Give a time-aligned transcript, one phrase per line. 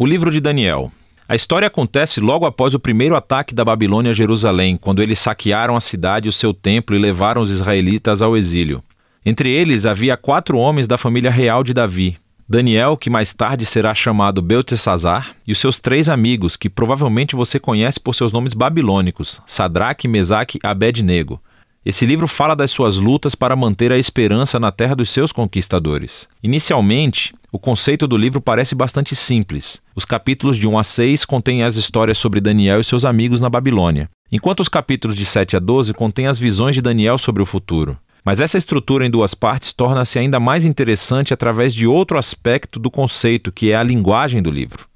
[0.00, 0.92] O livro de Daniel.
[1.28, 5.74] A história acontece logo após o primeiro ataque da Babilônia a Jerusalém, quando eles saquearam
[5.74, 8.80] a cidade e o seu templo e levaram os israelitas ao exílio.
[9.26, 12.16] Entre eles havia quatro homens da família real de Davi:
[12.48, 17.58] Daniel, que mais tarde será chamado Beltesazar, e os seus três amigos, que provavelmente você
[17.58, 21.42] conhece por seus nomes babilônicos: Sadraque, Mesaque e Abednego.
[21.88, 26.28] Esse livro fala das suas lutas para manter a esperança na terra dos seus conquistadores.
[26.42, 29.80] Inicialmente, o conceito do livro parece bastante simples.
[29.96, 33.48] Os capítulos de 1 a 6 contêm as histórias sobre Daniel e seus amigos na
[33.48, 37.46] Babilônia, enquanto os capítulos de 7 a 12 contêm as visões de Daniel sobre o
[37.46, 37.96] futuro.
[38.22, 42.90] Mas essa estrutura em duas partes torna-se ainda mais interessante através de outro aspecto do
[42.90, 44.86] conceito, que é a linguagem do livro.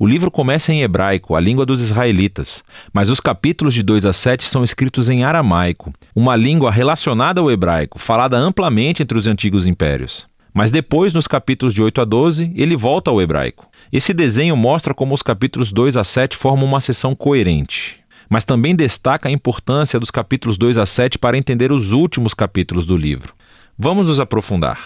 [0.00, 2.62] O livro começa em hebraico, a língua dos israelitas,
[2.92, 7.50] mas os capítulos de 2 a 7 são escritos em aramaico, uma língua relacionada ao
[7.50, 10.28] hebraico, falada amplamente entre os antigos impérios.
[10.54, 13.68] Mas depois, nos capítulos de 8 a 12, ele volta ao hebraico.
[13.92, 17.96] Esse desenho mostra como os capítulos 2 a 7 formam uma seção coerente.
[18.30, 22.86] Mas também destaca a importância dos capítulos 2 a 7 para entender os últimos capítulos
[22.86, 23.34] do livro.
[23.76, 24.78] Vamos nos aprofundar.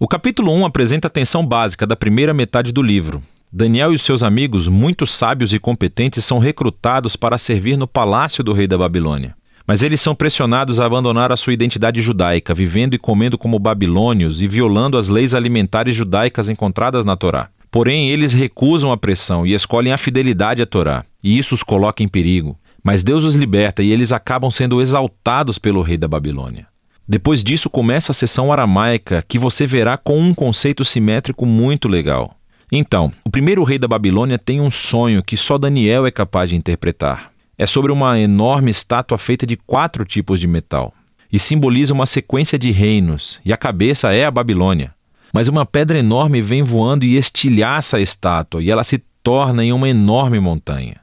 [0.00, 4.22] O capítulo 1 apresenta a tensão básica da primeira metade do livro, Daniel e seus
[4.22, 9.34] amigos, muito sábios e competentes, são recrutados para servir no palácio do rei da Babilônia.
[9.66, 14.42] Mas eles são pressionados a abandonar a sua identidade judaica, vivendo e comendo como babilônios
[14.42, 17.48] e violando as leis alimentares judaicas encontradas na Torá.
[17.70, 22.02] Porém, eles recusam a pressão e escolhem a fidelidade à Torá, e isso os coloca
[22.02, 22.58] em perigo.
[22.84, 26.66] Mas Deus os liberta e eles acabam sendo exaltados pelo rei da Babilônia.
[27.06, 32.37] Depois disso começa a sessão aramaica, que você verá com um conceito simétrico muito legal.
[32.70, 36.56] Então, o primeiro rei da Babilônia tem um sonho que só Daniel é capaz de
[36.56, 37.32] interpretar.
[37.56, 40.94] É sobre uma enorme estátua feita de quatro tipos de metal
[41.32, 44.94] e simboliza uma sequência de reinos, e a cabeça é a Babilônia.
[45.32, 49.72] Mas uma pedra enorme vem voando e estilhaça a estátua, e ela se torna em
[49.72, 51.00] uma enorme montanha.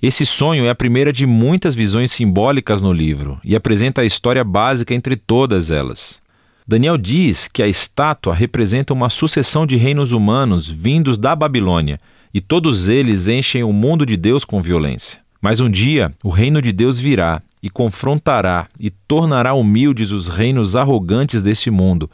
[0.00, 4.44] Esse sonho é a primeira de muitas visões simbólicas no livro e apresenta a história
[4.44, 6.20] básica entre todas elas.
[6.68, 11.98] Daniel diz que a estátua representa uma sucessão de reinos humanos vindos da Babilônia,
[12.34, 15.18] e todos eles enchem o mundo de Deus com violência.
[15.40, 20.76] Mas um dia o reino de Deus virá e confrontará e tornará humildes os reinos
[20.76, 22.10] arrogantes deste mundo,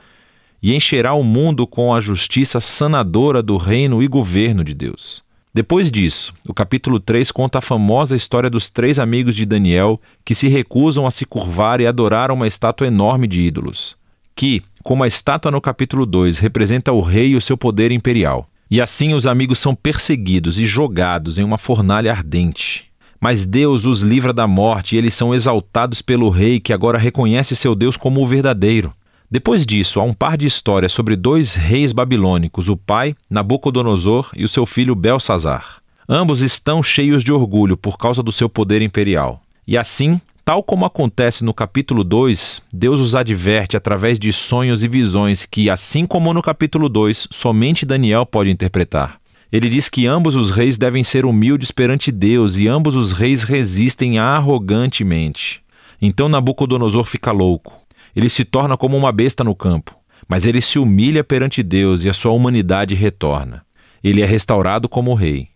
[0.63, 5.25] e encherá o mundo com a justiça sanadora do reino e governo de Deus.
[5.53, 10.33] Depois disso, o capítulo 3 conta a famosa história dos três amigos de Daniel que
[10.33, 13.97] se recusam a se curvar e adorar uma estátua enorme de ídolos
[14.35, 18.49] que, como a estátua no capítulo 2, representa o rei e o seu poder imperial.
[18.71, 22.85] E assim os amigos são perseguidos e jogados em uma fornalha ardente.
[23.21, 27.57] Mas Deus os livra da morte e eles são exaltados pelo rei que agora reconhece
[27.57, 28.93] seu Deus como o verdadeiro.
[29.31, 34.45] Depois disso, há um par de histórias sobre dois reis babilônicos, o pai, Nabucodonosor, e
[34.45, 35.79] o seu filho Belsazar.
[36.09, 39.41] Ambos estão cheios de orgulho por causa do seu poder imperial.
[39.67, 44.89] E assim, Tal como acontece no capítulo 2, Deus os adverte através de sonhos e
[44.89, 49.19] visões que, assim como no capítulo 2, somente Daniel pode interpretar.
[49.51, 53.43] Ele diz que ambos os reis devem ser humildes perante Deus e ambos os reis
[53.43, 55.63] resistem arrogantemente.
[56.01, 57.73] Então Nabucodonosor fica louco.
[58.15, 59.97] Ele se torna como uma besta no campo,
[60.29, 63.65] mas ele se humilha perante Deus e a sua humanidade retorna.
[64.03, 65.54] Ele é restaurado como rei.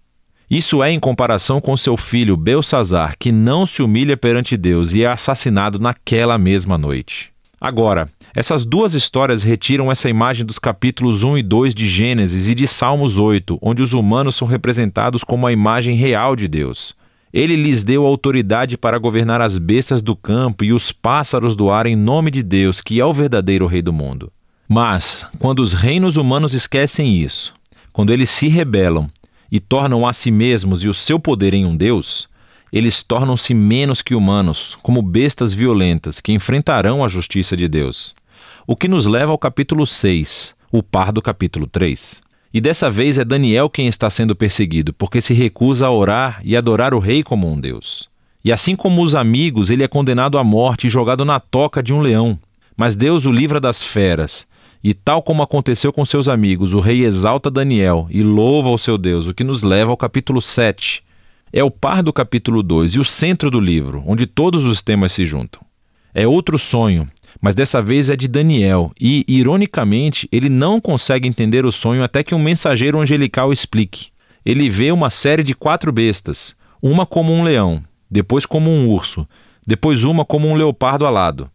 [0.51, 5.03] Isso é em comparação com seu filho Belsazar, que não se humilha perante Deus e
[5.03, 7.31] é assassinado naquela mesma noite.
[7.61, 12.55] Agora, essas duas histórias retiram essa imagem dos capítulos 1 e 2 de Gênesis e
[12.55, 16.97] de Salmos 8, onde os humanos são representados como a imagem real de Deus.
[17.31, 21.85] Ele lhes deu autoridade para governar as bestas do campo e os pássaros do ar
[21.85, 24.33] em nome de Deus, que é o verdadeiro Rei do mundo.
[24.67, 27.53] Mas, quando os reinos humanos esquecem isso,
[27.93, 29.11] quando eles se rebelam
[29.51, 32.29] e tornam a si mesmos e o seu poder em um Deus,
[32.73, 38.15] eles tornam-se menos que humanos, como bestas violentas que enfrentarão a justiça de Deus.
[38.67, 42.23] O que nos leva ao capítulo 6, o par do capítulo 3.
[42.53, 46.57] E dessa vez é Daniel quem está sendo perseguido, porque se recusa a orar e
[46.57, 48.09] adorar o rei como um Deus.
[48.45, 51.93] E assim como os amigos, ele é condenado à morte e jogado na toca de
[51.93, 52.39] um leão.
[52.77, 54.47] Mas Deus o livra das feras
[54.83, 58.97] e tal como aconteceu com seus amigos, o rei exalta Daniel e louva o seu
[58.97, 61.03] Deus, o que nos leva ao capítulo 7.
[61.53, 65.13] É o par do capítulo 2 e o centro do livro, onde todos os temas
[65.13, 65.63] se juntam.
[66.15, 67.09] É outro sonho,
[67.41, 72.23] mas dessa vez é de Daniel, e, ironicamente, ele não consegue entender o sonho até
[72.23, 74.09] que um mensageiro angelical explique.
[74.45, 79.27] Ele vê uma série de quatro bestas, uma como um leão, depois como um urso,
[79.67, 81.51] depois uma como um leopardo alado.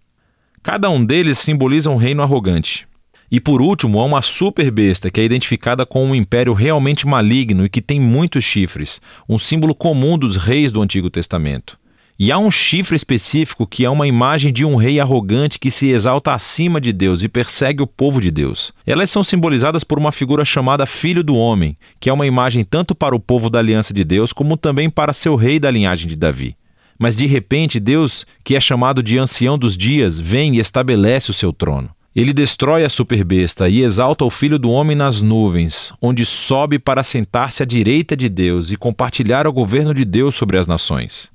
[0.62, 2.88] Cada um deles simboliza um reino arrogante.
[3.34, 7.66] E por último, há uma super besta que é identificada com um império realmente maligno
[7.66, 11.76] e que tem muitos chifres, um símbolo comum dos reis do Antigo Testamento.
[12.20, 15.88] E há um chifre específico que é uma imagem de um rei arrogante que se
[15.88, 18.72] exalta acima de Deus e persegue o povo de Deus.
[18.86, 22.94] Elas são simbolizadas por uma figura chamada Filho do Homem, que é uma imagem tanto
[22.94, 26.16] para o povo da aliança de Deus como também para seu rei da linhagem de
[26.16, 26.56] Davi.
[27.00, 31.34] Mas de repente, Deus, que é chamado de ancião dos dias, vem e estabelece o
[31.34, 31.90] seu trono.
[32.16, 37.04] Ele destrói a superbesta e exalta o Filho do Homem nas nuvens, onde sobe para
[37.04, 41.32] sentar-se à direita de Deus e compartilhar o governo de Deus sobre as nações.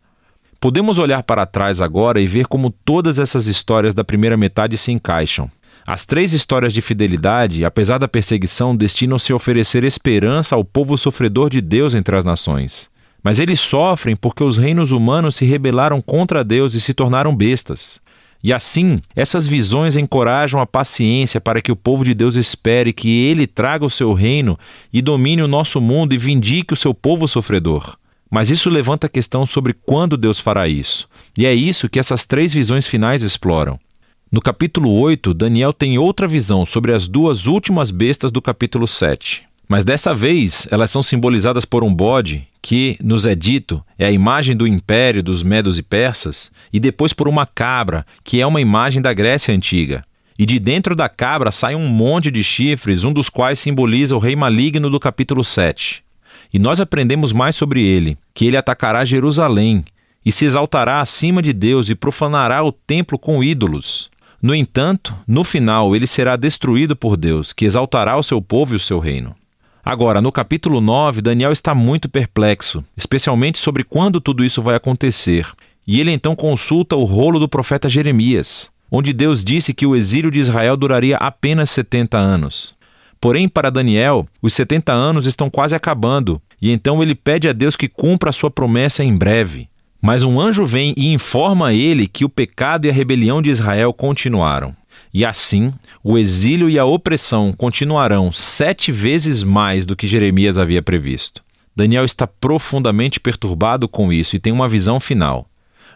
[0.61, 4.93] Podemos olhar para trás agora e ver como todas essas histórias da primeira metade se
[4.93, 5.51] encaixam.
[5.85, 11.51] As três histórias de fidelidade, apesar da perseguição, destinam-se a oferecer esperança ao povo sofredor
[11.51, 12.89] de Deus entre as nações.
[13.23, 18.01] Mas eles sofrem porque os reinos humanos se rebelaram contra Deus e se tornaram bestas.
[18.43, 23.09] E assim, essas visões encorajam a paciência para que o povo de Deus espere que
[23.09, 24.59] ele traga o seu reino
[24.93, 27.97] e domine o nosso mundo e vindique o seu povo sofredor.
[28.31, 31.09] Mas isso levanta a questão sobre quando Deus fará isso.
[31.37, 33.79] E é isso que essas três visões finais exploram.
[34.31, 39.48] No capítulo 8, Daniel tem outra visão sobre as duas últimas bestas do capítulo 7.
[39.69, 44.11] Mas dessa vez, elas são simbolizadas por um bode, que, nos é dito, é a
[44.11, 48.63] imagem do império dos Medos e Persas, e depois por uma cabra, que é uma
[48.63, 50.03] imagem da Grécia antiga.
[50.39, 54.19] E de dentro da cabra sai um monte de chifres, um dos quais simboliza o
[54.19, 56.03] rei maligno do capítulo 7.
[56.55, 59.85] E nós aprendemos mais sobre ele, que ele atacará Jerusalém
[60.25, 64.11] e se exaltará acima de Deus e profanará o templo com ídolos.
[64.41, 68.77] No entanto, no final ele será destruído por Deus, que exaltará o seu povo e
[68.77, 69.35] o seu reino.
[69.89, 75.51] Agora, no capítulo 9, Daniel está muito perplexo, especialmente sobre quando tudo isso vai acontecer.
[75.87, 80.31] E ele então consulta o rolo do profeta Jeremias, onde Deus disse que o exílio
[80.31, 82.75] de Israel duraria apenas 70 anos.
[83.19, 87.75] Porém, para Daniel, os 70 anos estão quase acabando, e então ele pede a Deus
[87.75, 89.71] que cumpra a sua promessa em breve.
[90.03, 93.49] Mas um anjo vem e informa a ele que o pecado e a rebelião de
[93.49, 94.77] Israel continuaram.
[95.13, 95.73] E assim,
[96.03, 101.43] o exílio e a opressão continuarão sete vezes mais do que Jeremias havia previsto.
[101.75, 105.49] Daniel está profundamente perturbado com isso e tem uma visão final.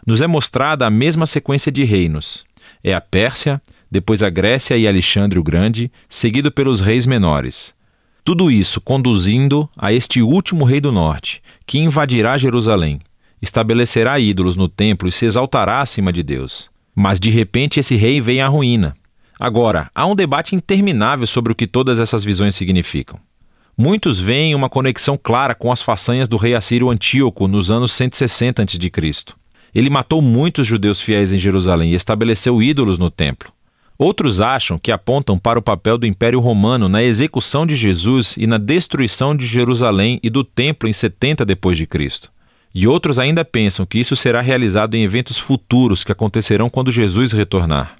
[0.05, 2.43] Nos é mostrada a mesma sequência de reinos:
[2.83, 3.61] é a Pérsia,
[3.91, 7.73] depois a Grécia e Alexandre o Grande, seguido pelos reis menores.
[8.23, 13.01] Tudo isso conduzindo a este último rei do norte, que invadirá Jerusalém,
[13.41, 16.69] estabelecerá ídolos no templo e se exaltará acima de Deus.
[16.95, 18.95] Mas de repente esse rei vem à ruína.
[19.39, 23.19] Agora, há um debate interminável sobre o que todas essas visões significam.
[23.77, 28.61] Muitos veem uma conexão clara com as façanhas do rei assírio Antíoco nos anos 160
[28.61, 29.33] a.C.
[29.73, 33.51] Ele matou muitos judeus fiéis em Jerusalém e estabeleceu ídolos no templo.
[33.97, 38.45] Outros acham que apontam para o papel do Império Romano na execução de Jesus e
[38.45, 42.31] na destruição de Jerusalém e do templo em 70 depois de Cristo.
[42.75, 47.31] E outros ainda pensam que isso será realizado em eventos futuros que acontecerão quando Jesus
[47.31, 47.95] retornar.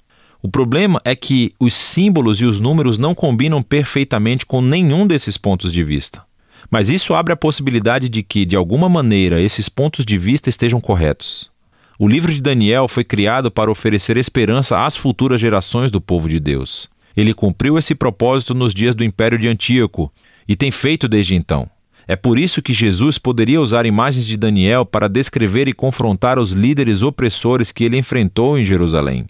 [0.46, 5.38] O problema é que os símbolos e os números não combinam perfeitamente com nenhum desses
[5.38, 6.22] pontos de vista.
[6.70, 10.82] Mas isso abre a possibilidade de que, de alguma maneira, esses pontos de vista estejam
[10.82, 11.50] corretos.
[11.98, 16.42] O livro de Daniel foi criado para oferecer esperança às futuras gerações do povo de
[16.42, 16.90] Deus.
[17.16, 20.12] Ele cumpriu esse propósito nos dias do Império de Antíoco
[20.46, 21.70] e tem feito desde então.
[22.06, 26.52] É por isso que Jesus poderia usar imagens de Daniel para descrever e confrontar os
[26.52, 29.26] líderes opressores que ele enfrentou em Jerusalém.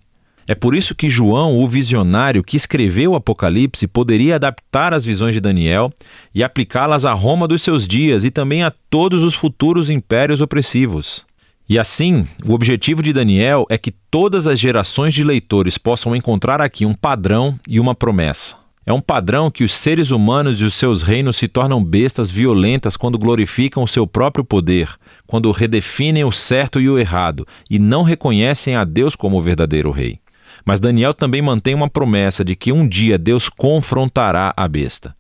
[0.48, 5.34] É por isso que João, o visionário que escreveu o Apocalipse, poderia adaptar as visões
[5.34, 5.92] de Daniel
[6.36, 11.26] e aplicá-las à Roma dos seus dias e também a todos os futuros impérios opressivos.
[11.68, 16.62] E assim, o objetivo de Daniel é que todas as gerações de leitores possam encontrar
[16.62, 18.56] aqui um padrão e uma promessa.
[18.86, 22.98] É um padrão que os seres humanos e os seus reinos se tornam bestas violentas
[22.98, 24.90] quando glorificam o seu próprio poder,
[25.26, 29.90] quando redefinem o certo e o errado e não reconhecem a Deus como o verdadeiro
[29.90, 30.20] rei.
[30.66, 35.16] Mas Daniel também mantém uma promessa de que um dia Deus confrontará a besta.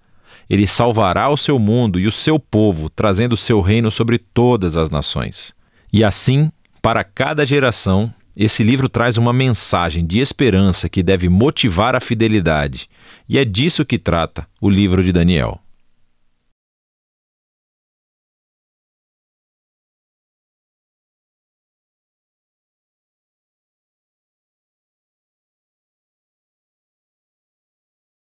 [0.49, 4.77] Ele salvará o seu mundo e o seu povo, trazendo o seu reino sobre todas
[4.77, 5.53] as nações.
[5.91, 11.95] E assim, para cada geração, esse livro traz uma mensagem de esperança que deve motivar
[11.95, 12.89] a fidelidade.
[13.29, 15.62] E é disso que trata o livro de Daniel.